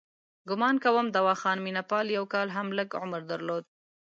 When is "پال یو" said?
1.89-2.25